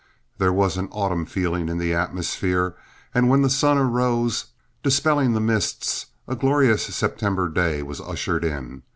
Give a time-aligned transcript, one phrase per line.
[0.39, 2.75] There was an autumn feeling in the atmosphere,
[3.13, 4.47] and when the sun arose,
[4.81, 8.81] dispelling the mists, a glorious September day was ushered in.